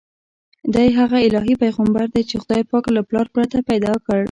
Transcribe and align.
دی 0.75 0.87
هغه 0.99 1.17
الهي 1.27 1.55
پیغمبر 1.63 2.05
دی 2.15 2.23
چې 2.29 2.35
خدای 2.41 2.61
پاک 2.71 2.85
له 2.95 3.01
پلار 3.09 3.27
پرته 3.35 3.57
پیدا 3.69 3.93
کړ. 4.05 4.17